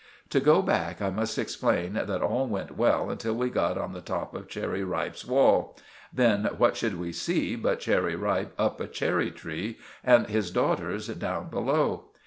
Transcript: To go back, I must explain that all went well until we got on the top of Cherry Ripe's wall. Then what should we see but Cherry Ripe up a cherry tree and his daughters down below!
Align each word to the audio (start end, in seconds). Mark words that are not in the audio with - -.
To 0.31 0.39
go 0.39 0.63
back, 0.63 0.99
I 0.99 1.11
must 1.11 1.37
explain 1.37 1.93
that 1.93 2.23
all 2.23 2.47
went 2.47 2.75
well 2.75 3.11
until 3.11 3.35
we 3.35 3.51
got 3.51 3.77
on 3.77 3.93
the 3.93 4.01
top 4.01 4.33
of 4.33 4.47
Cherry 4.47 4.83
Ripe's 4.83 5.23
wall. 5.27 5.77
Then 6.11 6.45
what 6.57 6.75
should 6.75 6.99
we 6.99 7.11
see 7.11 7.55
but 7.55 7.81
Cherry 7.81 8.15
Ripe 8.15 8.53
up 8.57 8.79
a 8.79 8.87
cherry 8.87 9.29
tree 9.29 9.77
and 10.03 10.25
his 10.25 10.49
daughters 10.49 11.07
down 11.09 11.49
below! 11.51 12.05